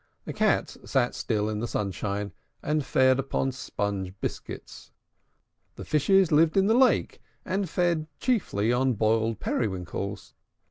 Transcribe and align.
The 0.25 0.33
Cats 0.33 0.79
sate 0.83 1.13
still 1.13 1.47
in 1.47 1.59
the 1.59 1.67
sunshine, 1.67 2.31
and 2.63 2.83
fed 2.83 3.19
upon 3.19 3.51
sponge 3.51 4.15
biscuits. 4.19 4.91
The 5.75 5.85
Fishes 5.85 6.31
lived 6.31 6.57
in 6.57 6.65
the 6.65 6.73
lake, 6.73 7.21
and 7.45 7.69
fed 7.69 8.07
chiefly 8.19 8.73
on 8.73 8.93
boiled 8.93 9.39
periwinkles. 9.39 10.33